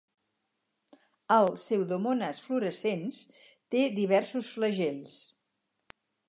El 1.35 1.49
"pseudomonas 1.63 2.39
fluorescens" 2.45 3.19
té 3.77 3.85
diversos 4.01 4.51
flagels. 4.57 5.21